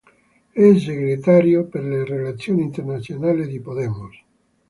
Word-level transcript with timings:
È 0.51 0.79
segretario 0.79 1.67
per 1.67 1.83
le 1.83 2.03
relazioni 2.03 2.63
internazionali 2.63 3.45
di 3.47 3.59
Podemos. 3.59 4.19